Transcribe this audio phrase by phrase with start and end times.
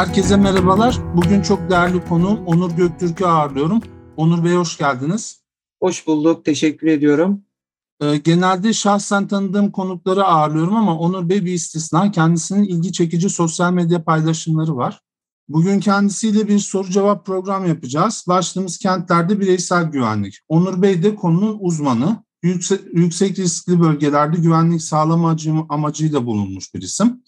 [0.00, 1.16] Herkese merhabalar.
[1.16, 3.80] Bugün çok değerli konuğum Onur Göktürk'ü ağırlıyorum.
[4.16, 5.42] Onur Bey hoş geldiniz.
[5.82, 7.42] Hoş bulduk, teşekkür ediyorum.
[8.00, 12.10] Ee, genelde şahsen tanıdığım konukları ağırlıyorum ama Onur Bey bir istisna.
[12.10, 15.00] Kendisinin ilgi çekici sosyal medya paylaşımları var.
[15.48, 18.24] Bugün kendisiyle bir soru cevap program yapacağız.
[18.28, 20.38] Başlığımız kentlerde bireysel güvenlik.
[20.48, 22.24] Onur Bey de konunun uzmanı.
[22.42, 25.36] Yüksek, yüksek riskli bölgelerde güvenlik sağlama
[25.68, 27.22] amacıyla bulunmuş bir isim.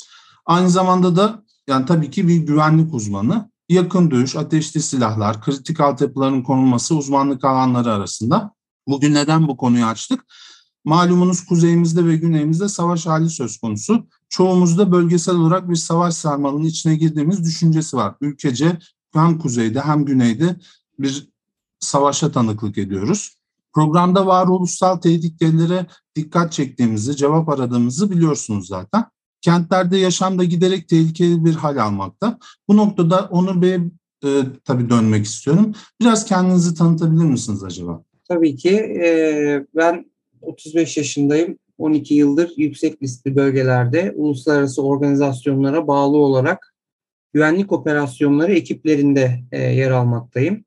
[0.47, 3.51] Aynı zamanda da yani tabii ki bir güvenlik uzmanı.
[3.69, 8.55] Yakın dövüş, ateşli silahlar, kritik altyapıların konulması uzmanlık alanları arasında.
[8.89, 10.25] Bugün neden bu konuyu açtık?
[10.85, 14.07] Malumunuz kuzeyimizde ve güneyimizde savaş hali söz konusu.
[14.29, 18.15] Çoğumuzda bölgesel olarak bir savaş sarmalının içine girdiğimiz düşüncesi var.
[18.21, 18.79] Ülkece
[19.13, 20.57] hem kuzeyde hem güneyde
[20.99, 21.29] bir
[21.81, 23.37] savaşa tanıklık ediyoruz.
[23.73, 25.87] Programda varoluşsal tehditlere
[26.17, 29.05] dikkat çektiğimizi, cevap aradığımızı biliyorsunuz zaten
[29.43, 32.39] kentlerde yaşam da giderek tehlikeli bir hal almakta.
[32.69, 33.81] Bu noktada Onur Bey'e
[34.25, 34.31] e,
[34.65, 35.73] tabii dönmek istiyorum.
[36.01, 38.03] Biraz kendinizi tanıtabilir misiniz acaba?
[38.29, 38.77] Tabii ki.
[38.77, 41.59] E, ben 35 yaşındayım.
[41.79, 46.75] 12 yıldır yüksek riskli bölgelerde uluslararası organizasyonlara bağlı olarak
[47.33, 50.65] güvenlik operasyonları ekiplerinde e, yer almaktayım.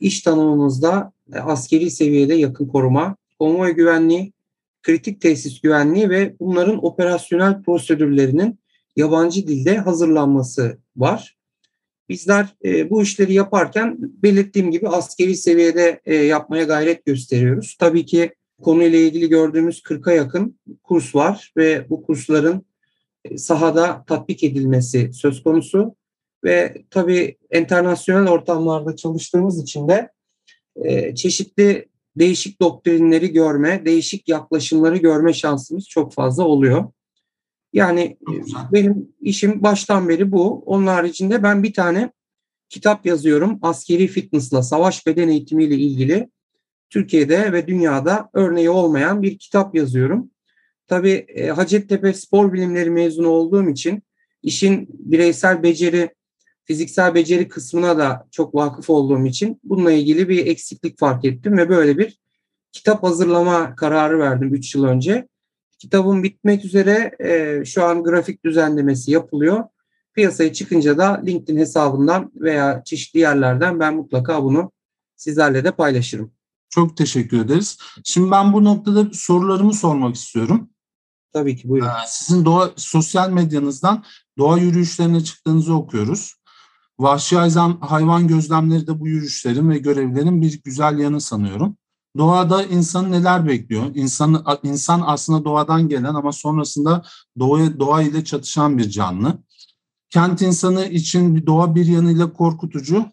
[0.00, 4.32] İş tanımımızda e, askeri seviyede yakın koruma, konvoy güvenliği,
[4.86, 8.58] kritik tesis güvenliği ve bunların operasyonel prosedürlerinin
[8.96, 11.36] yabancı dilde hazırlanması var.
[12.08, 17.76] Bizler e, bu işleri yaparken belirttiğim gibi askeri seviyede e, yapmaya gayret gösteriyoruz.
[17.78, 22.66] Tabii ki konuyla ilgili gördüğümüz 40'a yakın kurs var ve bu kursların
[23.24, 25.96] e, sahada tatbik edilmesi söz konusu
[26.44, 30.10] ve tabii internasyonel ortamlarda çalıştığımız için de
[30.84, 36.84] e, çeşitli değişik doktrinleri görme, değişik yaklaşımları görme şansımız çok fazla oluyor.
[37.72, 38.18] Yani
[38.72, 40.62] benim işim baştan beri bu.
[40.66, 42.12] Onun haricinde ben bir tane
[42.68, 43.58] kitap yazıyorum.
[43.62, 46.28] Askeri fitnessla, savaş beden eğitimiyle ilgili
[46.90, 50.30] Türkiye'de ve dünyada örneği olmayan bir kitap yazıyorum.
[50.86, 54.02] Tabii e, Hacettepe Spor Bilimleri mezunu olduğum için
[54.42, 56.10] işin bireysel beceri
[56.66, 61.68] fiziksel beceri kısmına da çok vakıf olduğum için bununla ilgili bir eksiklik fark ettim ve
[61.68, 62.18] böyle bir
[62.72, 65.28] kitap hazırlama kararı verdim 3 yıl önce.
[65.78, 69.64] Kitabım bitmek üzere e, şu an grafik düzenlemesi yapılıyor.
[70.14, 74.72] Piyasaya çıkınca da LinkedIn hesabından veya çeşitli yerlerden ben mutlaka bunu
[75.16, 76.32] sizlerle de paylaşırım.
[76.70, 77.78] Çok teşekkür ederiz.
[78.04, 80.70] Şimdi ben bu noktada sorularımı sormak istiyorum.
[81.32, 81.88] Tabii ki buyurun.
[81.88, 84.04] Ee, sizin doğa, sosyal medyanızdan
[84.38, 86.34] doğa yürüyüşlerine çıktığınızı okuyoruz.
[86.98, 87.36] Vahşi
[87.80, 91.76] hayvan gözlemleri de bu yürüyüşlerin ve görevlerin bir güzel yanı sanıyorum.
[92.18, 93.84] Doğada insanı neler bekliyor?
[93.94, 97.04] İnsanı, insan aslında doğadan gelen ama sonrasında
[97.38, 99.38] doğa, doğa ile çatışan bir canlı.
[100.10, 103.04] Kent insanı için doğa bir yanıyla korkutucu.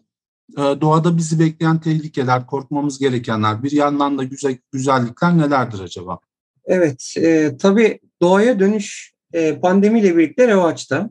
[0.58, 6.18] Ee, doğada bizi bekleyen tehlikeler, korkmamız gerekenler, bir yandan da güzel güzellikler nelerdir acaba?
[6.64, 11.10] Evet, e, tabii doğaya dönüş e, pandemiyle birlikte revaçta.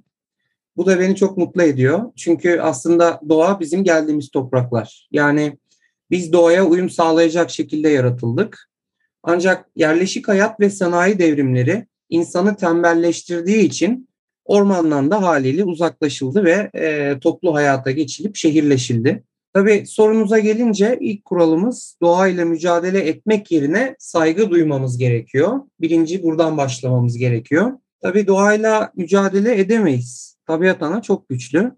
[0.78, 2.12] Bu da beni çok mutlu ediyor.
[2.16, 5.08] Çünkü aslında doğa bizim geldiğimiz topraklar.
[5.12, 5.58] Yani
[6.12, 8.70] biz doğaya uyum sağlayacak şekilde yaratıldık.
[9.24, 14.10] Ancak yerleşik hayat ve sanayi devrimleri insanı tembelleştirdiği için
[14.46, 19.24] ormandan da haliyle uzaklaşıldı ve e, toplu hayata geçilip şehirleşildi.
[19.54, 25.60] Tabii sorunuza gelince ilk kuralımız doğayla mücadele etmek yerine saygı duymamız gerekiyor.
[25.82, 27.72] Birinci buradan başlamamız gerekiyor.
[28.02, 31.72] Tabii doğayla mücadele edemeyiz tabiat ana çok güçlü.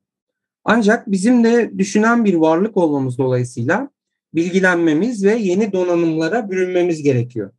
[0.63, 3.89] Ancak bizim de düşünen bir varlık olmamız dolayısıyla
[4.35, 7.51] bilgilenmemiz ve yeni donanımlara bürünmemiz gerekiyor.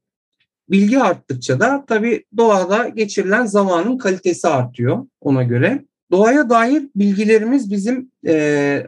[0.70, 5.84] Bilgi arttıkça da tabii doğada geçirilen zamanın kalitesi artıyor ona göre.
[6.10, 8.32] Doğaya dair bilgilerimiz bizim e,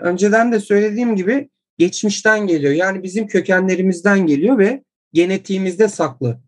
[0.00, 1.48] önceden de söylediğim gibi
[1.78, 2.72] geçmişten geliyor.
[2.72, 6.38] Yani bizim kökenlerimizden geliyor ve genetiğimizde saklı.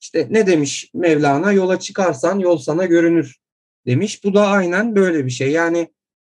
[0.00, 1.52] İşte ne demiş Mevlana?
[1.52, 3.36] Yola çıkarsan yol sana görünür
[3.86, 4.24] demiş.
[4.24, 5.50] Bu da aynen böyle bir şey.
[5.50, 5.88] Yani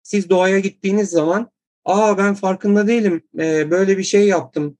[0.03, 1.51] siz doğaya gittiğiniz zaman
[1.85, 4.77] aa ben farkında değilim e, böyle bir şey yaptım.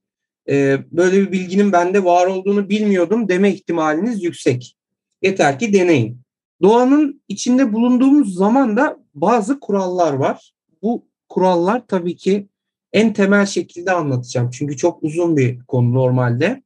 [0.50, 4.76] E, böyle bir bilginin bende var olduğunu bilmiyordum deme ihtimaliniz yüksek.
[5.22, 6.22] Yeter ki deneyin.
[6.62, 10.54] Doğanın içinde bulunduğumuz zaman da bazı kurallar var.
[10.82, 12.48] Bu kurallar tabii ki
[12.94, 14.50] en temel şekilde anlatacağım.
[14.50, 16.64] Çünkü çok uzun bir konu normalde.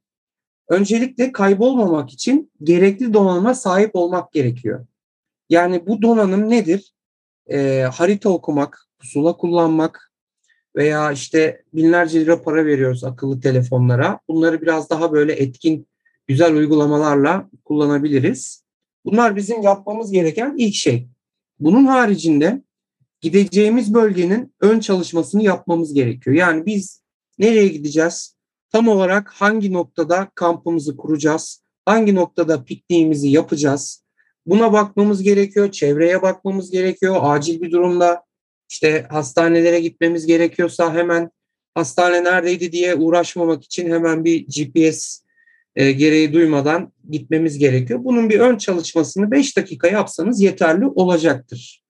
[0.67, 4.85] Öncelikle kaybolmamak için gerekli donanıma sahip olmak gerekiyor.
[5.53, 6.93] Yani bu donanım nedir?
[7.49, 10.11] E, harita okumak, pusula kullanmak
[10.75, 14.19] veya işte binlerce lira para veriyoruz akıllı telefonlara.
[14.27, 15.87] Bunları biraz daha böyle etkin,
[16.27, 18.63] güzel uygulamalarla kullanabiliriz.
[19.05, 21.07] Bunlar bizim yapmamız gereken ilk şey.
[21.59, 22.61] Bunun haricinde
[23.21, 26.35] gideceğimiz bölgenin ön çalışmasını yapmamız gerekiyor.
[26.35, 27.03] Yani biz
[27.39, 28.35] nereye gideceğiz?
[28.71, 31.63] Tam olarak hangi noktada kampımızı kuracağız?
[31.85, 34.02] Hangi noktada pikniğimizi yapacağız?
[34.45, 37.17] Buna bakmamız gerekiyor, çevreye bakmamız gerekiyor.
[37.21, 38.23] Acil bir durumda
[38.69, 41.29] işte hastanelere gitmemiz gerekiyorsa hemen
[41.75, 45.23] hastane neredeydi diye uğraşmamak için hemen bir GPS
[45.75, 47.99] e, gereği duymadan gitmemiz gerekiyor.
[48.03, 51.83] Bunun bir ön çalışmasını 5 dakika yapsanız yeterli olacaktır.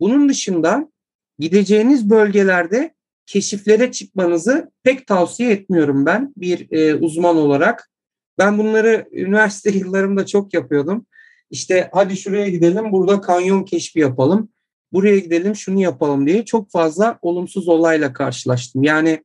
[0.00, 0.90] Bunun dışında
[1.38, 2.94] gideceğiniz bölgelerde
[3.26, 7.90] keşiflere çıkmanızı pek tavsiye etmiyorum ben bir e, uzman olarak.
[8.38, 11.06] Ben bunları üniversite yıllarımda çok yapıyordum.
[11.52, 14.48] İşte hadi şuraya gidelim, burada kanyon keşfi yapalım.
[14.92, 18.82] Buraya gidelim, şunu yapalım diye çok fazla olumsuz olayla karşılaştım.
[18.82, 19.24] Yani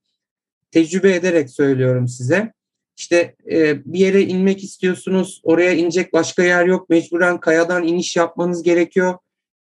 [0.71, 2.53] tecrübe ederek söylüyorum size.
[2.97, 6.89] İşte e, bir yere inmek istiyorsunuz, oraya inecek başka yer yok.
[6.89, 9.17] Mecburen kayadan iniş yapmanız gerekiyor.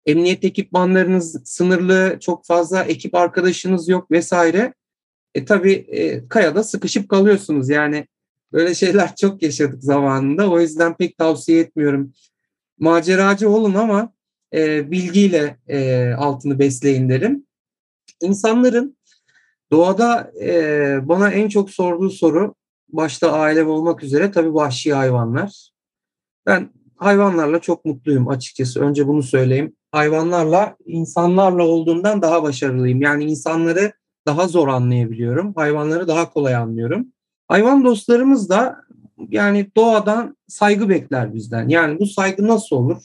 [0.06, 4.74] Emniyet ekipmanlarınız sınırlı, çok fazla ekip arkadaşınız yok vesaire.
[5.34, 7.68] E tabii e, kayada sıkışıp kalıyorsunuz.
[7.68, 8.06] Yani
[8.52, 10.50] böyle şeyler çok yaşadık zamanında.
[10.50, 12.12] O yüzden pek tavsiye etmiyorum.
[12.78, 14.12] Maceracı olun ama
[14.54, 17.46] e, bilgiyle e, altını besleyin derim.
[18.22, 18.96] İnsanların
[19.70, 22.54] doğada e, bana en çok sorduğu soru
[22.88, 25.70] başta ailem olmak üzere tabii vahşi hayvanlar.
[26.46, 28.80] Ben hayvanlarla çok mutluyum açıkçası.
[28.80, 29.76] Önce bunu söyleyeyim.
[29.92, 33.02] Hayvanlarla insanlarla olduğumdan daha başarılıyım.
[33.02, 33.92] Yani insanları
[34.26, 35.54] daha zor anlayabiliyorum.
[35.54, 37.06] Hayvanları daha kolay anlıyorum.
[37.48, 38.85] Hayvan dostlarımız da
[39.28, 41.68] yani doğadan saygı bekler bizden.
[41.68, 43.02] Yani bu saygı nasıl olur?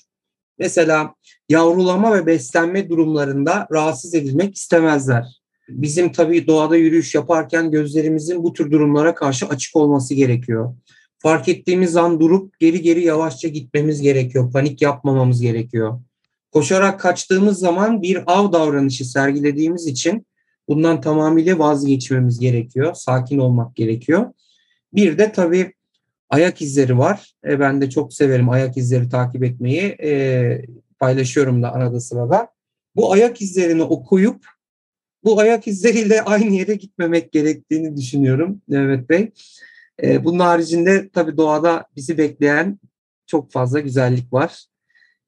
[0.60, 1.16] Mesela
[1.50, 5.42] yavrulama ve beslenme durumlarında rahatsız edilmek istemezler.
[5.70, 10.76] Bizim tabii doğada yürüyüş yaparken gözlerimizin bu tür durumlara karşı açık olması gerekiyor.
[11.18, 14.52] Fark ettiğimiz an durup geri geri yavaşça gitmemiz gerekiyor.
[14.52, 16.02] Panik yapmamamız gerekiyor.
[16.52, 20.26] Koşarak kaçtığımız zaman bir av davranışı sergilediğimiz için
[20.68, 22.94] bundan tamamıyla vazgeçmemiz gerekiyor.
[22.94, 24.34] Sakin olmak gerekiyor.
[24.94, 25.74] Bir de tabii
[26.32, 27.34] ayak izleri var.
[27.46, 29.82] E, ben de çok severim ayak izleri takip etmeyi.
[30.04, 30.62] E,
[31.00, 32.48] paylaşıyorum da arada sırada.
[32.96, 34.46] Bu ayak izlerini okuyup
[35.24, 39.32] bu ayak izleriyle aynı yere gitmemek gerektiğini düşünüyorum Mehmet Bey.
[40.04, 42.80] E, bunun haricinde tabii doğada bizi bekleyen
[43.28, 44.66] çok fazla güzellik var.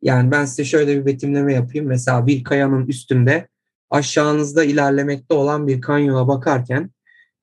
[0.02, 1.88] Yani ben size şöyle bir betimleme yapayım.
[1.88, 3.48] Mesela bir kayanın üstünde
[3.90, 6.90] aşağınızda ilerlemekte olan bir kanyona bakarken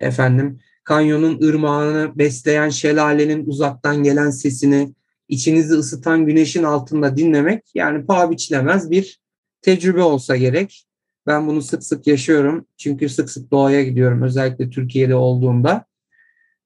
[0.00, 0.60] efendim
[0.90, 4.94] kanyonun ırmağını besleyen şelalenin uzaktan gelen sesini
[5.28, 9.20] içinizi ısıtan güneşin altında dinlemek yani paha biçilemez bir
[9.62, 10.87] tecrübe olsa gerek.
[11.26, 12.66] Ben bunu sık sık yaşıyorum.
[12.76, 14.22] Çünkü sık sık doğaya gidiyorum.
[14.22, 15.84] Özellikle Türkiye'de olduğumda.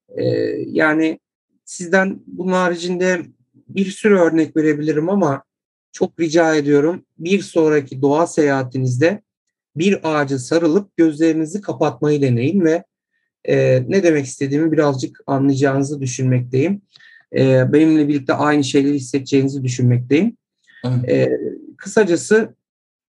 [0.09, 0.25] Ee,
[0.67, 1.19] yani
[1.65, 3.21] sizden bunun haricinde
[3.69, 5.43] bir sürü örnek verebilirim ama
[5.91, 9.21] çok rica ediyorum bir sonraki doğa seyahatinizde
[9.75, 12.83] bir ağaca sarılıp gözlerinizi kapatmayı deneyin ve
[13.47, 16.81] e, ne demek istediğimi birazcık anlayacağınızı düşünmekteyim.
[17.35, 20.37] E, benimle birlikte aynı şeyleri hissedeceğinizi düşünmekteyim.
[20.85, 21.09] Evet.
[21.09, 21.29] E,
[21.77, 22.55] kısacası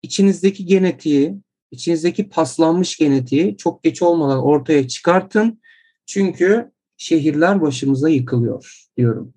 [0.02, 1.34] içinizdeki genetiği,
[1.70, 5.60] içinizdeki paslanmış genetiği çok geç olmadan ortaya çıkartın.
[6.06, 9.34] Çünkü şehirler başımıza yıkılıyor diyorum.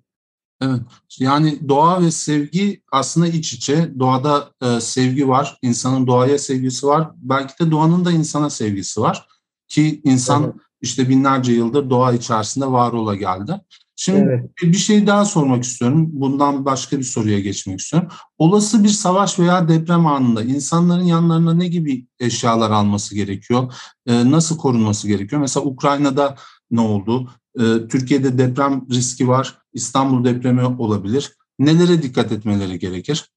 [0.60, 0.80] Evet.
[1.20, 3.98] Yani doğa ve sevgi aslında iç içe.
[3.98, 5.58] Doğada e, sevgi var.
[5.62, 7.10] insanın doğaya sevgisi var.
[7.16, 9.28] Belki de doğanın da insana sevgisi var.
[9.68, 10.54] Ki insan evet.
[10.80, 13.52] İşte binlerce yıldır doğa içerisinde var ola geldi.
[14.00, 14.50] Şimdi evet.
[14.62, 16.08] bir şey daha sormak istiyorum.
[16.12, 18.08] Bundan başka bir soruya geçmek istiyorum.
[18.38, 23.74] Olası bir savaş veya deprem anında insanların yanlarına ne gibi eşyalar alması gerekiyor?
[24.06, 25.40] Ee, nasıl korunması gerekiyor?
[25.40, 26.36] Mesela Ukrayna'da
[26.70, 27.30] ne oldu?
[27.60, 29.58] Ee, Türkiye'de deprem riski var.
[29.72, 31.32] İstanbul depremi olabilir.
[31.58, 33.30] Nelere dikkat etmeleri gerekir?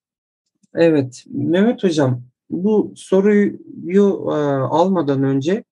[0.74, 4.38] Evet, Mehmet Hocam bu soruyu e,
[4.70, 5.64] almadan önce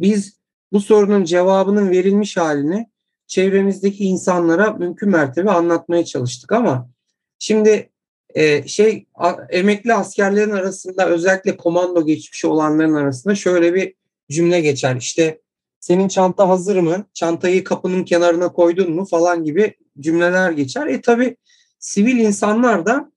[0.00, 0.40] biz
[0.72, 2.90] bu sorunun cevabının verilmiş halini
[3.26, 6.90] çevremizdeki insanlara mümkün mertebe anlatmaya çalıştık ama
[7.38, 7.90] şimdi
[8.34, 9.06] e, şey
[9.50, 13.94] emekli askerlerin arasında özellikle komando geçmişi olanların arasında şöyle bir
[14.30, 14.96] cümle geçer.
[14.96, 15.40] İşte
[15.80, 17.06] senin çanta hazır mı?
[17.14, 20.86] Çantayı kapının kenarına koydun mu falan gibi cümleler geçer.
[20.86, 21.36] E tabi
[21.78, 23.12] sivil insanlar da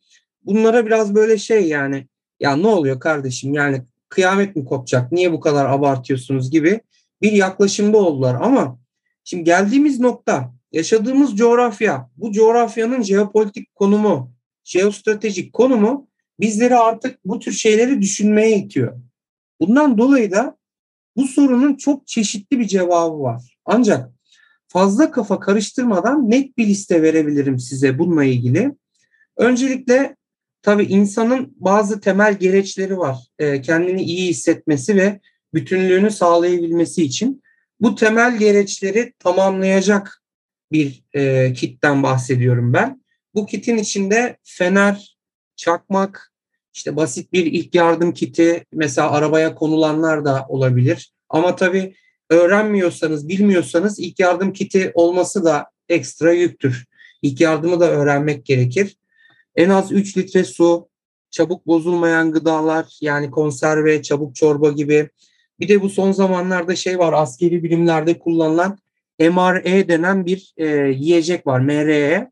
[0.45, 2.07] bunlara biraz böyle şey yani
[2.39, 6.81] ya ne oluyor kardeşim yani kıyamet mi kopacak niye bu kadar abartıyorsunuz gibi
[7.21, 8.79] bir yaklaşımda oldular ama
[9.23, 14.31] şimdi geldiğimiz nokta yaşadığımız coğrafya bu coğrafyanın jeopolitik konumu
[14.63, 16.07] jeostratejik konumu
[16.39, 19.01] bizleri artık bu tür şeyleri düşünmeye itiyor.
[19.59, 20.57] Bundan dolayı da
[21.15, 23.57] bu sorunun çok çeşitli bir cevabı var.
[23.65, 24.09] Ancak
[24.67, 28.75] fazla kafa karıştırmadan net bir liste verebilirim size bununla ilgili.
[29.37, 30.15] Öncelikle
[30.61, 33.17] tabii insanın bazı temel gereçleri var.
[33.39, 35.19] E, kendini iyi hissetmesi ve
[35.53, 37.43] bütünlüğünü sağlayabilmesi için.
[37.81, 40.23] Bu temel gereçleri tamamlayacak
[40.71, 43.03] bir e, kitten bahsediyorum ben.
[43.35, 45.17] Bu kitin içinde fener,
[45.55, 46.31] çakmak,
[46.73, 51.13] işte basit bir ilk yardım kiti, mesela arabaya konulanlar da olabilir.
[51.29, 51.95] Ama tabii
[52.29, 56.85] öğrenmiyorsanız, bilmiyorsanız ilk yardım kiti olması da ekstra yüktür.
[57.21, 58.97] İlk yardımı da öğrenmek gerekir.
[59.55, 60.89] En az 3 litre su,
[61.31, 65.09] çabuk bozulmayan gıdalar yani konserve, çabuk çorba gibi.
[65.59, 68.77] Bir de bu son zamanlarda şey var askeri bilimlerde kullanılan
[69.19, 70.65] MRE denen bir e,
[70.97, 71.59] yiyecek var.
[71.59, 72.31] MRE.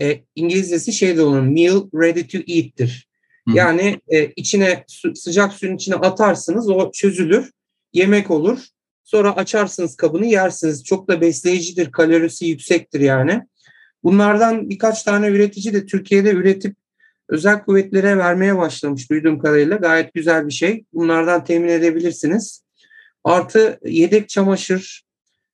[0.00, 3.08] E, İngilizcesi şey de onun meal ready to eat'tir.
[3.54, 7.50] Yani e, içine su, sıcak suyun içine atarsınız o çözülür.
[7.92, 8.66] Yemek olur.
[9.04, 10.84] Sonra açarsınız kabını yersiniz.
[10.84, 11.92] Çok da besleyicidir.
[11.92, 13.42] Kalorisi yüksektir yani.
[14.04, 16.76] Bunlardan birkaç tane üretici de Türkiye'de üretip
[17.28, 19.76] özel kuvvetlere vermeye başlamış duyduğum kadarıyla.
[19.76, 20.84] Gayet güzel bir şey.
[20.92, 22.62] Bunlardan temin edebilirsiniz.
[23.24, 25.04] Artı yedek çamaşır,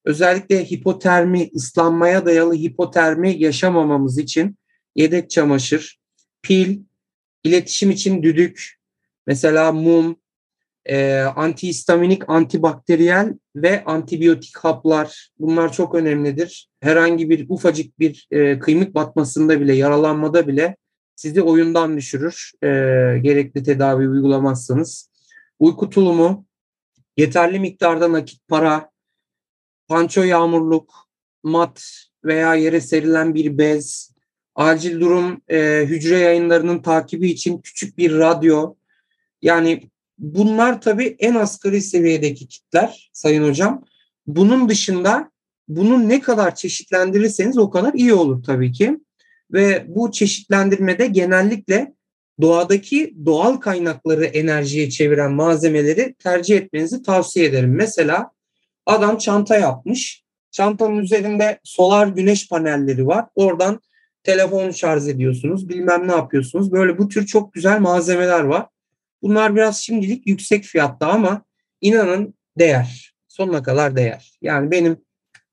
[0.05, 4.59] özellikle hipotermi, ıslanmaya dayalı hipotermi yaşamamamız için
[4.97, 6.01] yedek çamaşır,
[6.43, 6.81] pil,
[7.45, 8.75] iletişim için düdük,
[9.27, 10.17] mesela mum,
[10.87, 16.69] e, antihistaminik, antibakteriyel ve antibiyotik haplar bunlar çok önemlidir.
[16.81, 20.77] Herhangi bir ufacık bir e, kıymık batmasında bile, yaralanmada bile
[21.17, 22.53] sizi oyundan düşürür.
[22.63, 22.69] E,
[23.23, 25.11] gerekli tedavi uygulamazsanız.
[25.59, 26.47] Uyku tulumu,
[27.17, 28.91] yeterli miktarda nakit para,
[29.89, 30.95] panço yağmurluk,
[31.43, 31.85] mat
[32.25, 34.15] veya yere serilen bir bez,
[34.55, 38.75] acil durum e, hücre yayınlarının takibi için küçük bir radyo.
[39.43, 43.85] Yani bunlar tabii en asgari seviyedeki kitler Sayın Hocam.
[44.27, 45.31] Bunun dışında
[45.69, 48.99] bunu ne kadar çeşitlendirirseniz o kadar iyi olur tabii ki.
[49.53, 51.95] Ve bu çeşitlendirmede genellikle
[52.41, 57.75] doğadaki doğal kaynakları enerjiye çeviren malzemeleri tercih etmenizi tavsiye ederim.
[57.75, 58.31] Mesela
[58.87, 60.25] adam çanta yapmış.
[60.51, 63.27] Çantanın üzerinde solar güneş panelleri var.
[63.35, 63.81] Oradan
[64.23, 65.69] telefonu şarj ediyorsunuz.
[65.69, 66.73] Bilmem ne yapıyorsunuz.
[66.73, 68.67] Böyle bu tür çok güzel malzemeler var.
[69.23, 71.45] Bunlar biraz şimdilik yüksek fiyatta ama
[71.81, 73.15] inanın değer.
[73.29, 74.39] Sonuna kadar değer.
[74.43, 74.97] Yani benim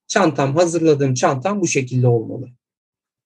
[0.08, 2.50] çantam, hazırladığım çantam bu şekilde olmalı.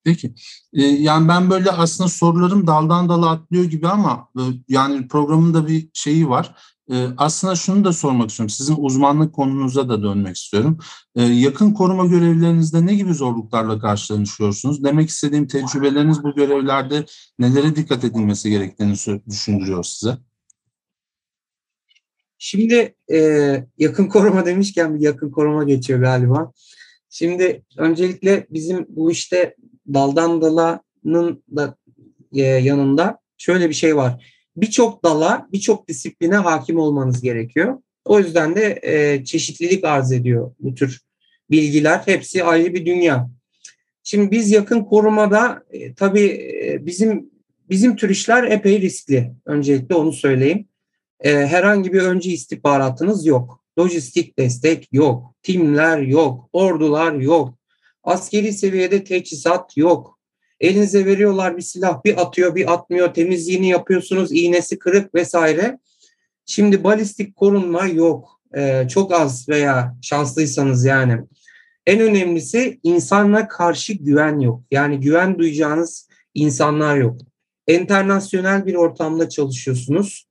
[0.05, 0.33] Peki.
[0.73, 5.67] Ee, yani ben böyle aslında sorularım daldan dala atlıyor gibi ama e, yani programın da
[5.67, 6.55] bir şeyi var.
[6.91, 8.49] Ee, aslında şunu da sormak istiyorum.
[8.49, 10.79] Sizin uzmanlık konunuza da dönmek istiyorum.
[11.15, 14.83] Ee, yakın koruma görevlerinizde ne gibi zorluklarla karşılaşıyorsunuz?
[14.83, 17.05] Demek istediğim tecrübeleriniz bu görevlerde
[17.39, 18.95] nelere dikkat edilmesi gerektiğini
[19.29, 20.17] düşündürüyor size.
[22.37, 23.19] Şimdi e,
[23.77, 26.51] yakın koruma demişken bir yakın koruma geçiyor galiba.
[27.09, 29.55] Şimdi öncelikle bizim bu işte
[29.93, 31.77] daldan dalanın da
[32.33, 34.33] e, yanında şöyle bir şey var.
[34.57, 37.77] Birçok dala, birçok disipline hakim olmanız gerekiyor.
[38.05, 41.01] O yüzden de e, çeşitlilik arz ediyor bu tür
[41.51, 42.01] bilgiler.
[42.05, 43.29] Hepsi ayrı bir dünya.
[44.03, 46.25] Şimdi biz yakın korumada e, tabii
[46.65, 47.29] e, bizim
[47.69, 49.31] bizim tür işler epey riskli.
[49.45, 50.67] Öncelikle onu söyleyeyim.
[51.19, 53.63] E, herhangi bir önce istihbaratınız yok.
[53.79, 55.35] Lojistik destek yok.
[55.43, 56.49] Timler yok.
[56.53, 57.57] Ordular yok.
[58.05, 60.19] Askeri seviyede teçhizat yok.
[60.59, 65.79] Elinize veriyorlar bir silah bir atıyor bir atmıyor temizliğini yapıyorsunuz iğnesi kırık vesaire.
[66.45, 68.41] Şimdi balistik korunma yok.
[68.57, 71.21] Ee, çok az veya şanslıysanız yani.
[71.87, 74.61] En önemlisi insanla karşı güven yok.
[74.71, 77.17] Yani güven duyacağınız insanlar yok.
[77.67, 80.27] Enternasyonel bir ortamda çalışıyorsunuz.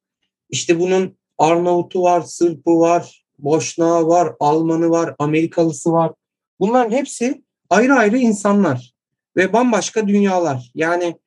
[0.50, 6.12] İşte bunun Arnavut'u var, Sırp'ı var, Boşnağı var, Almanı var, Amerikalısı var.
[6.60, 8.94] Bunların hepsi ayrı ayrı insanlar
[9.36, 10.70] ve bambaşka dünyalar.
[10.74, 11.18] Yani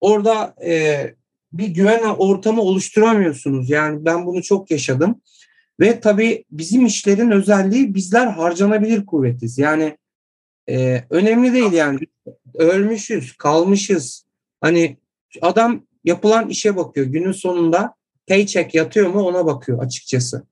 [0.00, 1.00] orada e,
[1.52, 3.70] bir güven ortamı oluşturamıyorsunuz.
[3.70, 5.20] Yani ben bunu çok yaşadım.
[5.80, 9.58] Ve tabii bizim işlerin özelliği bizler harcanabilir kuvvetiz.
[9.58, 9.96] Yani
[10.68, 11.98] e, önemli değil yani.
[12.54, 14.26] Ölmüşüz, kalmışız.
[14.60, 14.96] Hani
[15.42, 17.06] adam yapılan işe bakıyor.
[17.06, 17.94] Günün sonunda
[18.28, 20.46] paycheck yatıyor mu ona bakıyor açıkçası.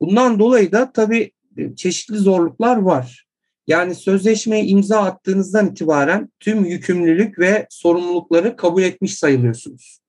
[0.00, 1.32] Bundan dolayı da tabii
[1.76, 3.25] çeşitli zorluklar var.
[3.66, 10.00] Yani sözleşmeye imza attığınızdan itibaren tüm yükümlülük ve sorumlulukları kabul etmiş sayılıyorsunuz.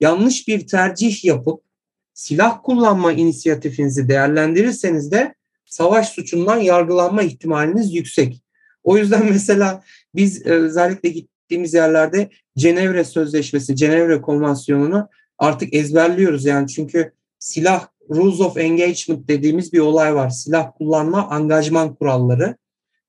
[0.00, 1.60] Yanlış bir tercih yapıp
[2.14, 5.34] silah kullanma inisiyatifinizi değerlendirirseniz de
[5.64, 8.42] savaş suçundan yargılanma ihtimaliniz yüksek.
[8.84, 9.82] O yüzden mesela
[10.14, 18.56] biz özellikle gittiğimiz yerlerde Cenevre Sözleşmesi, Cenevre Konvansiyonu'nu artık ezberliyoruz yani çünkü silah Rules of
[18.56, 20.30] Engagement dediğimiz bir olay var.
[20.30, 22.56] Silah kullanma angajman kuralları.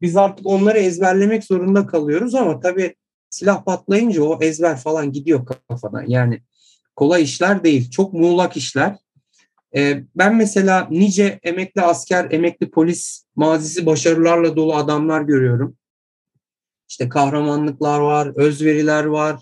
[0.02, 2.96] Biz artık onları ezberlemek zorunda kalıyoruz ama tabii
[3.30, 6.04] silah patlayınca o ezber falan gidiyor kafadan.
[6.08, 6.42] Yani
[6.96, 7.92] kolay işler değil.
[7.92, 8.96] Çok muğlak işler.
[9.76, 15.78] Ee, ben mesela nice emekli asker, emekli polis mazisi başarılarla dolu adamlar görüyorum.
[16.90, 19.42] İşte kahramanlıklar var, özveriler var,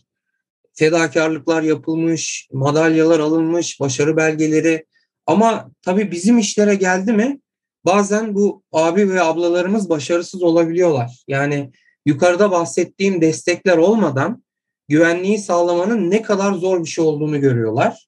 [0.74, 4.85] fedakarlıklar yapılmış, madalyalar alınmış, başarı belgeleri.
[5.25, 7.39] Ama tabii bizim işlere geldi mi
[7.86, 11.24] bazen bu abi ve ablalarımız başarısız olabiliyorlar.
[11.27, 11.72] Yani
[12.06, 14.44] yukarıda bahsettiğim destekler olmadan
[14.88, 18.08] güvenliği sağlamanın ne kadar zor bir şey olduğunu görüyorlar.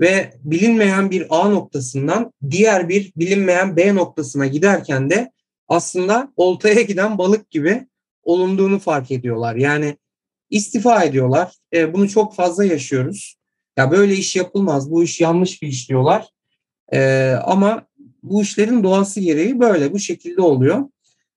[0.00, 5.32] Ve bilinmeyen bir A noktasından diğer bir bilinmeyen B noktasına giderken de
[5.68, 7.86] aslında oltaya giden balık gibi
[8.22, 9.54] olunduğunu fark ediyorlar.
[9.54, 9.96] Yani
[10.50, 11.52] istifa ediyorlar.
[11.72, 13.36] E, bunu çok fazla yaşıyoruz.
[13.76, 16.28] Ya böyle iş yapılmaz, bu iş yanlış bir iş diyorlar.
[16.92, 17.86] E, ama
[18.22, 20.88] bu işlerin doğası gereği böyle, bu şekilde oluyor.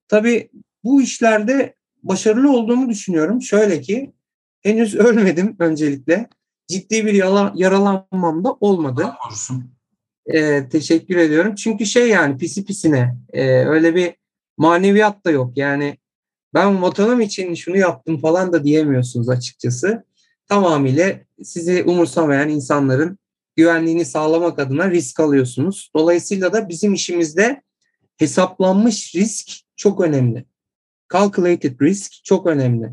[0.07, 0.49] Tabii
[0.83, 3.41] bu işlerde başarılı olduğumu düşünüyorum.
[3.41, 4.13] Şöyle ki
[4.61, 6.29] henüz ölmedim öncelikle.
[6.67, 9.13] Ciddi bir yala, yaralanmam da olmadı.
[10.33, 11.55] Ee, teşekkür ediyorum.
[11.55, 14.13] Çünkü şey yani pisi pisine e, öyle bir
[14.57, 15.57] maneviyat da yok.
[15.57, 15.97] Yani
[16.53, 20.03] ben vatanım için şunu yaptım falan da diyemiyorsunuz açıkçası.
[20.47, 23.17] Tamamıyla sizi umursamayan insanların
[23.55, 25.91] güvenliğini sağlamak adına risk alıyorsunuz.
[25.95, 27.61] Dolayısıyla da bizim işimizde
[28.17, 30.45] hesaplanmış risk çok önemli.
[31.13, 32.91] Calculated risk çok önemli.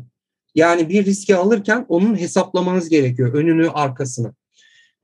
[0.55, 4.33] Yani bir riski alırken onun hesaplamanız gerekiyor önünü arkasını.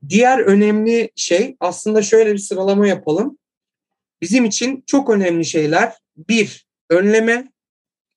[0.10, 3.38] Diğer önemli şey aslında şöyle bir sıralama yapalım.
[4.22, 7.52] Bizim için çok önemli şeyler bir önleme,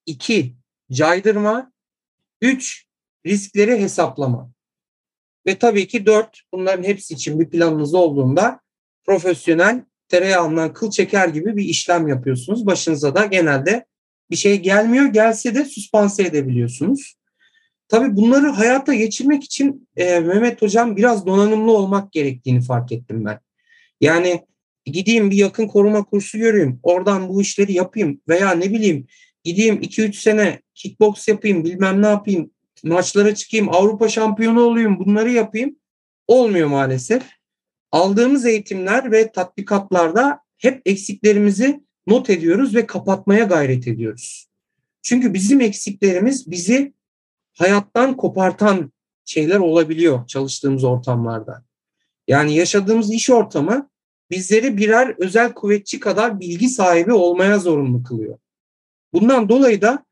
[0.06, 0.54] iki
[0.92, 1.72] caydırma,
[2.40, 2.87] üç
[3.26, 4.51] riskleri hesaplama.
[5.46, 8.61] Ve tabii ki dört bunların hepsi için bir planınız olduğunda
[9.04, 12.66] profesyonel tereyağından kıl çeker gibi bir işlem yapıyorsunuz.
[12.66, 13.84] Başınıza da genelde
[14.30, 15.06] bir şey gelmiyor.
[15.06, 17.14] Gelse de süspanse edebiliyorsunuz.
[17.88, 23.40] Tabii bunları hayata geçirmek için e, Mehmet Hocam biraz donanımlı olmak gerektiğini fark ettim ben.
[24.00, 24.46] Yani
[24.87, 29.07] gideyim bir yakın koruma kursu göreyim, oradan bu işleri yapayım veya ne bileyim
[29.44, 32.50] gideyim 2-3 sene kickbox yapayım, bilmem ne yapayım,
[32.83, 35.77] maçlara çıkayım, Avrupa şampiyonu olayım, bunları yapayım.
[36.27, 37.23] Olmuyor maalesef.
[37.92, 44.47] Aldığımız eğitimler ve tatbikatlarda hep eksiklerimizi not ediyoruz ve kapatmaya gayret ediyoruz.
[45.03, 46.95] Çünkü bizim eksiklerimiz bizi
[47.53, 48.92] hayattan kopartan
[49.25, 51.64] şeyler olabiliyor çalıştığımız ortamlarda.
[52.29, 53.90] Yani yaşadığımız iş ortamı
[54.31, 58.38] bizleri birer özel kuvvetçi kadar bilgi sahibi olmaya zorunlu kılıyor.
[59.12, 60.05] Bundan dolayı da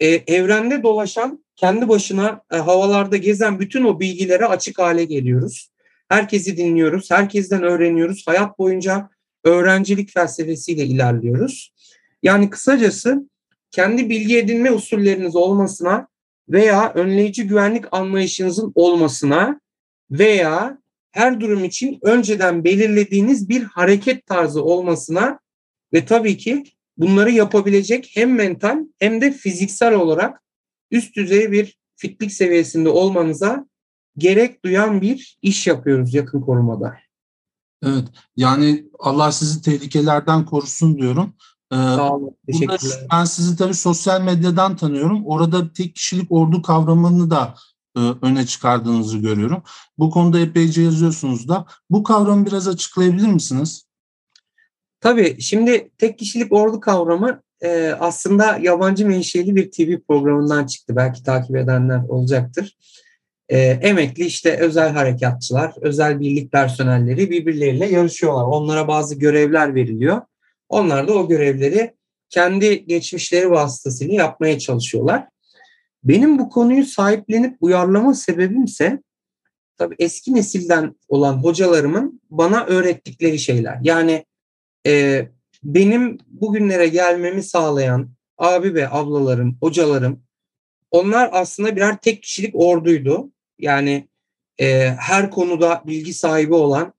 [0.00, 5.70] e, evrende dolaşan, kendi başına e, havalarda gezen bütün o bilgilere açık hale geliyoruz.
[6.08, 8.26] Herkesi dinliyoruz, herkesten öğreniyoruz.
[8.26, 9.10] Hayat boyunca
[9.44, 11.74] öğrencilik felsefesiyle ilerliyoruz.
[12.22, 13.28] Yani kısacası
[13.70, 16.08] kendi bilgi edinme usulleriniz olmasına
[16.48, 19.60] veya önleyici güvenlik anlayışınızın olmasına
[20.10, 20.78] veya
[21.10, 25.38] her durum için önceden belirlediğiniz bir hareket tarzı olmasına
[25.92, 26.64] ve tabii ki
[26.96, 30.42] bunları yapabilecek hem mental hem de fiziksel olarak
[30.90, 33.66] üst düzey bir fitlik seviyesinde olmanıza
[34.16, 36.96] gerek duyan bir iş yapıyoruz yakın korumada.
[37.82, 38.04] Evet
[38.36, 41.34] yani Allah sizi tehlikelerden korusun diyorum.
[41.72, 42.36] Ee, Sağ olun.
[42.46, 43.06] Teşekkürler.
[43.12, 45.26] Ben sizi tabii sosyal medyadan tanıyorum.
[45.26, 47.54] Orada tek kişilik ordu kavramını da
[47.96, 49.62] e, öne çıkardığınızı görüyorum.
[49.98, 51.66] Bu konuda epeyce yazıyorsunuz da.
[51.90, 53.86] Bu kavramı biraz açıklayabilir misiniz?
[55.00, 60.96] Tabii şimdi tek kişilik ordu kavramı e, aslında yabancı menşeli bir TV programından çıktı.
[60.96, 62.76] Belki takip edenler olacaktır.
[63.48, 68.44] E, emekli işte özel harekatçılar, özel birlik personelleri birbirleriyle yarışıyorlar.
[68.44, 70.22] Onlara bazı görevler veriliyor.
[70.68, 71.94] Onlar da o görevleri
[72.30, 75.28] kendi geçmişleri vasıtasıyla yapmaya çalışıyorlar.
[76.04, 79.02] Benim bu konuyu sahiplenip uyarlama sebebimse
[79.78, 83.78] tabii eski nesilden olan hocalarımın bana öğrettikleri şeyler.
[83.82, 84.24] Yani
[84.86, 85.22] e,
[85.74, 90.26] benim bugünlere gelmemi sağlayan abi ve ablalarım, hocalarım
[90.90, 93.30] onlar aslında birer tek kişilik orduydu.
[93.58, 94.08] Yani
[94.60, 96.92] e, her konuda bilgi sahibi olan,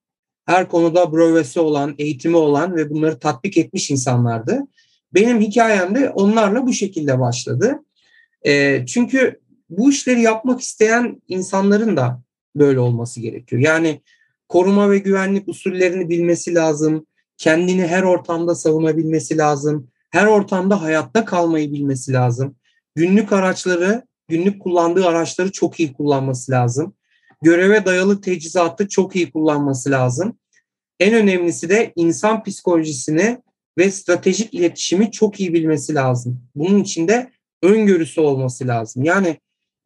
[0.45, 4.67] her konuda brovesi olan, eğitimi olan ve bunları tatbik etmiş insanlardı.
[5.13, 7.83] Benim hikayem de onlarla bu şekilde başladı.
[8.45, 12.21] E, çünkü bu işleri yapmak isteyen insanların da
[12.55, 13.61] böyle olması gerekiyor.
[13.61, 14.01] Yani
[14.49, 17.06] koruma ve güvenlik usullerini bilmesi lazım.
[17.37, 19.87] Kendini her ortamda savunabilmesi lazım.
[20.09, 22.55] Her ortamda hayatta kalmayı bilmesi lazım.
[22.95, 26.93] Günlük araçları, günlük kullandığı araçları çok iyi kullanması lazım.
[27.41, 30.37] Göreve dayalı teçhizatı çok iyi kullanması lazım.
[30.99, 33.41] En önemlisi de insan psikolojisini
[33.77, 36.41] ve stratejik iletişimi çok iyi bilmesi lazım.
[36.55, 37.31] Bunun için de
[37.63, 39.03] öngörüsü olması lazım.
[39.03, 39.37] Yani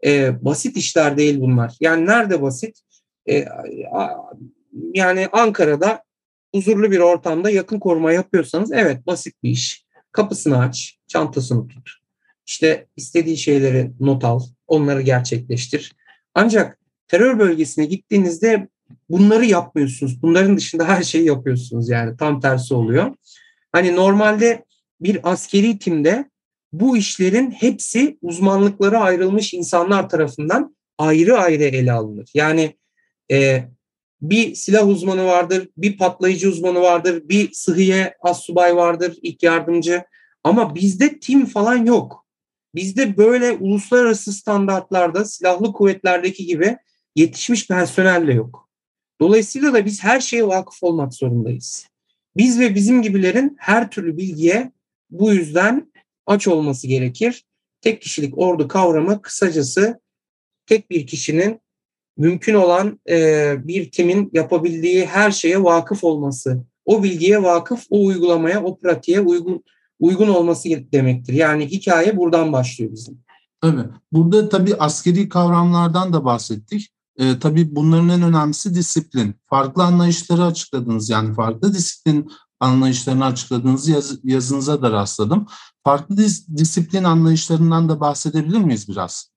[0.06, 1.76] E, basit işler değil bunlar.
[1.80, 2.80] Yani nerede basit?
[3.26, 3.46] E,
[3.94, 4.34] a-
[4.94, 6.04] yani Ankara'da
[6.56, 9.86] huzurlu bir ortamda yakın koruma yapıyorsanız evet basit bir iş.
[10.12, 11.90] Kapısını aç, çantasını tut.
[12.46, 15.96] İşte istediği şeyleri not al, onları gerçekleştir.
[16.36, 18.68] Ancak terör bölgesine gittiğinizde
[19.10, 20.22] bunları yapmıyorsunuz.
[20.22, 23.16] Bunların dışında her şeyi yapıyorsunuz yani tam tersi oluyor.
[23.72, 24.66] Hani normalde
[25.02, 26.30] bir askeri timde
[26.74, 32.30] bu işlerin hepsi uzmanlıklara ayrılmış insanlar tarafından ayrı ayrı ele alınır.
[32.34, 32.78] Yani
[33.32, 33.64] e,
[34.22, 40.04] bir silah uzmanı vardır, bir patlayıcı uzmanı vardır, bir sıhhiye assubay vardır, ilk yardımcı.
[40.44, 42.26] Ama bizde tim falan yok.
[42.76, 46.78] Bizde böyle uluslararası standartlarda silahlı kuvvetlerdeki gibi
[47.16, 48.70] yetişmiş personel de yok.
[49.22, 51.88] Dolayısıyla da biz her şeye vakıf olmak zorundayız.
[52.38, 54.72] Biz ve bizim gibilerin her türlü bilgiye
[55.10, 55.92] bu yüzden
[56.26, 57.46] aç olması gerekir.
[57.82, 60.00] Tek kişilik ordu kavramı kısacası
[60.66, 61.62] tek bir kişinin
[62.18, 68.64] mümkün olan e, bir timin yapabildiği her şeye vakıf olması, o bilgiye vakıf, o uygulamaya,
[68.64, 69.64] o pratiğe uygun
[70.00, 71.34] uygun olması demektir.
[71.34, 73.20] Yani hikaye buradan başlıyor bizim.
[73.62, 73.86] Tabii.
[74.12, 76.90] Burada tabii askeri kavramlardan da bahsettik.
[77.18, 79.36] Ee, tabii bunların en önemlisi disiplin.
[79.50, 85.48] Farklı anlayışları açıkladınız yani farklı disiplin anlayışlarını açıkladığınız yaz, yazınıza da rastladım.
[85.84, 89.31] Farklı dis, disiplin anlayışlarından da bahsedebilir miyiz biraz?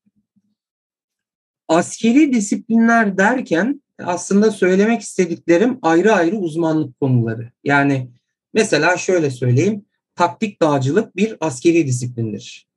[1.69, 7.51] Askeri disiplinler derken aslında söylemek istediklerim ayrı ayrı uzmanlık konuları.
[7.65, 8.11] Yani
[8.55, 12.69] mesela şöyle söyleyeyim, taktik dağcılık bir askeri disiplindir.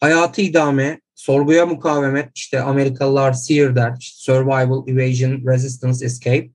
[0.00, 6.50] Hayatı idame, sorguya mukavemet, işte Amerikalılar SEER der, işte Survival, Evasion, Resistance, Escape.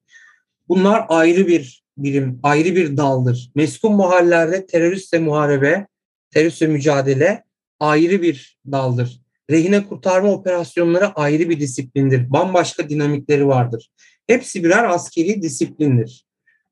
[0.70, 3.52] Bunlar ayrı bir birim, ayrı bir daldır.
[3.56, 5.88] Meskun mahallelerde teröristle muharebe,
[6.32, 7.44] teröristle mücadele
[7.80, 9.22] ayrı bir daldır.
[9.50, 12.32] Rehine kurtarma operasyonları ayrı bir disiplindir.
[12.32, 13.92] Bambaşka dinamikleri vardır.
[14.28, 16.26] Hepsi birer askeri disiplindir.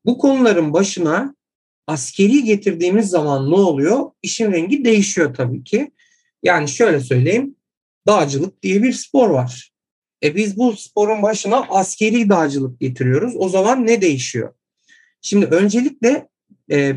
[0.06, 1.36] Bu konuların başına
[1.88, 4.12] askeri getirdiğimiz zaman ne oluyor?
[4.24, 5.92] İşin rengi değişiyor tabii ki.
[6.44, 7.56] Yani şöyle söyleyeyim,
[8.08, 9.72] dağcılık diye bir spor var.
[10.24, 13.34] E biz bu sporun başına askeri dağcılık getiriyoruz.
[13.38, 14.54] O zaman ne değişiyor?
[15.22, 16.28] Şimdi öncelikle
[16.72, 16.96] e,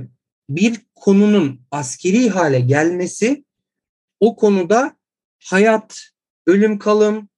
[0.51, 3.45] bir konunun askeri hale gelmesi
[4.21, 4.97] o konuda
[5.44, 6.00] hayat,
[6.46, 7.29] ölüm kalım,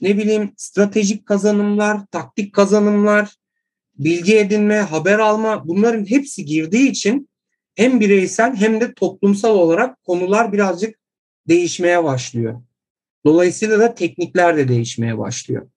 [0.00, 3.36] ne bileyim stratejik kazanımlar, taktik kazanımlar,
[3.98, 7.28] bilgi edinme, haber alma bunların hepsi girdiği için
[7.74, 10.98] hem bireysel hem de toplumsal olarak konular birazcık
[11.48, 12.62] değişmeye başlıyor.
[13.24, 15.70] Dolayısıyla da teknikler de değişmeye başlıyor.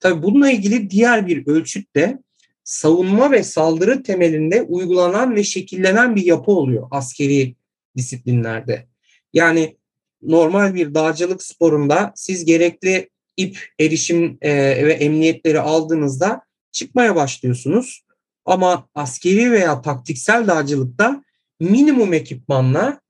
[0.00, 2.18] Tabii bununla ilgili diğer bir ölçüt de
[2.64, 7.54] savunma ve saldırı temelinde uygulanan ve şekillenen bir yapı oluyor askeri
[7.96, 8.86] disiplinlerde.
[9.32, 9.76] Yani
[10.22, 14.52] normal bir dağcılık sporunda siz gerekli ip, erişim e,
[14.86, 18.02] ve emniyetleri aldığınızda çıkmaya başlıyorsunuz.
[18.44, 21.24] Ama askeri veya taktiksel dağcılıkta
[21.60, 23.00] minimum ekipmanla,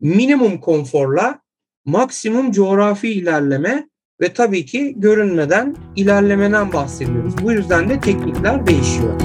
[0.00, 1.40] minimum konforla,
[1.84, 3.88] maksimum coğrafi ilerleme
[4.20, 7.34] ve tabii ki görünmeden ilerlemeden bahsediyoruz.
[7.42, 9.20] Bu yüzden de teknikler değişiyor.